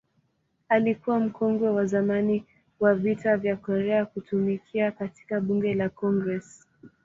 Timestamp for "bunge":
5.41-5.73